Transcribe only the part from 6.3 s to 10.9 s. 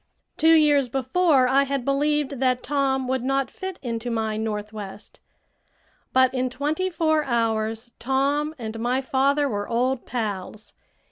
in twenty four hours Tom and my father were old pals.